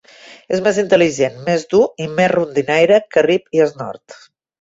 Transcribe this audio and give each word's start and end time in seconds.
És 0.55 0.61
més 0.67 0.77
intel·ligent, 0.83 1.35
més 1.49 1.65
dur 1.73 1.81
i 2.05 2.07
més 2.21 2.31
rondinaire 2.31 2.99
que 3.15 3.25
Rip 3.29 3.59
i 3.59 3.63
Snort. 3.75 4.17